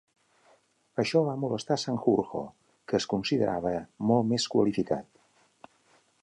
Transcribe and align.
Això 1.03 1.19
va 1.27 1.35
molestar 1.41 1.77
Sanjurjo, 1.83 2.41
que 2.91 2.97
es 3.01 3.07
considerava 3.13 3.75
molt 4.13 4.29
més 4.33 4.49
qualificat. 4.55 5.23